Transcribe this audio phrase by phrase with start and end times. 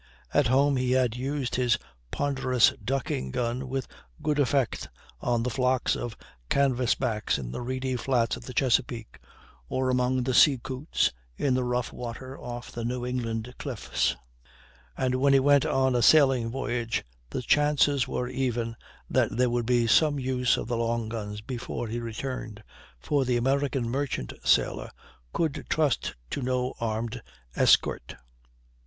[0.33, 1.77] At home he had used his
[2.09, 3.87] ponderous ducking gun with
[4.23, 4.89] good effect
[5.19, 6.17] on the flocks of
[6.49, 9.19] canvasbacks in the reedy flats of the Chesapeake,
[9.69, 14.15] or among the sea coots in the rough water off the New England cliffs;
[14.97, 18.75] and when he went on a sailing voyage the chances were even
[19.07, 22.63] that there would be some use for the long guns before he returned,
[22.99, 24.89] for the American merchant sailor
[25.31, 27.21] could trust to no armed
[27.55, 28.15] escort.